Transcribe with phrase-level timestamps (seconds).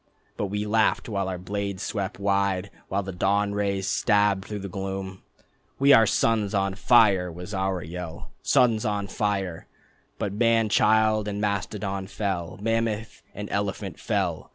[0.35, 4.67] But we laughed while our blades swept wide, While the dawn rays stabbed through the
[4.67, 5.21] gloom.
[5.77, 9.67] "We are suns on fire" was our yell "Suns on fire."...
[10.17, 14.49] But man child and mastodon fell, Mammoth and elephant fell.